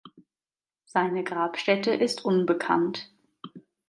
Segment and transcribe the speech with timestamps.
[0.85, 3.11] Seine Grabstätte ist unbekannt.